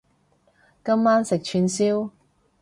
[0.03, 0.03] 今
[1.03, 2.09] 晚食串燒